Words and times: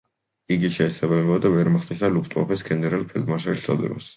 იგი 0.53 0.71
შეესაბამებოდა 0.77 1.51
ვერმახტის 1.57 2.01
და 2.07 2.11
„ლუფტვაფეს“ 2.17 2.67
გენერალ-ფელდმარშლის 2.71 3.69
წოდებას. 3.69 4.09